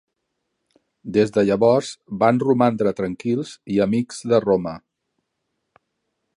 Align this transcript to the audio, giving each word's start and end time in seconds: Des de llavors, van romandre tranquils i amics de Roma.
Des 1.17 1.33
de 1.35 1.43
llavors, 1.49 1.91
van 2.23 2.41
romandre 2.45 2.95
tranquils 3.01 3.53
i 3.77 3.81
amics 3.87 4.25
de 4.33 4.43
Roma. 4.49 4.77